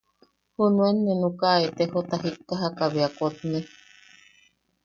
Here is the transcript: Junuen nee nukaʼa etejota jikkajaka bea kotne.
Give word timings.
Junuen 0.55 0.95
nee 1.03 1.17
nukaʼa 1.21 1.63
etejota 1.67 2.15
jikkajaka 2.23 2.83
bea 2.93 3.09
kotne. 3.17 3.59